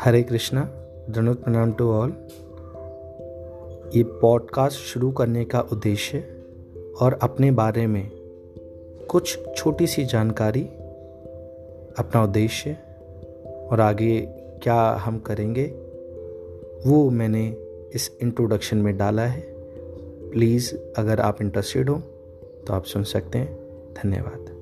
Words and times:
हरे 0.00 0.22
कृष्णा 0.22 0.62
धनुत 1.10 1.42
प्रणाम 1.44 1.72
to 1.72 1.92
all 1.92 2.10
ये 3.96 4.02
podcast 4.02 4.76
शुरू 4.76 5.10
करने 5.10 5.44
का 5.44 5.60
उद्देश्य 5.60 6.24
और 7.00 7.18
अपने 7.22 7.50
बारे 7.50 7.86
में 7.86 8.10
कुछ 9.10 9.38
छोटी 9.56 9.86
सी 9.86 10.04
जानकारी, 10.04 10.62
अपना 11.98 12.22
उद्देश्य 12.24 12.76
और 13.70 13.80
आगे 13.80 14.20
क्या 14.62 14.80
हम 14.90 15.18
करेंगे, 15.18 15.64
वो 16.86 17.10
मैंने 17.10 17.56
इस 17.94 18.10
इंट्रोडक्शन 18.22 18.76
में 18.76 18.96
डाला 18.96 19.22
है। 19.22 19.40
प्लीज़ 20.30 20.74
अगर 20.96 21.20
आप 21.20 21.42
इंटरेस्टेड 21.42 21.90
हो 21.90 21.98
तो 22.66 22.72
आप 22.72 22.84
सुन 22.84 23.04
सकते 23.04 23.38
हैं। 23.38 23.58
धन्यवाद। 23.94 24.61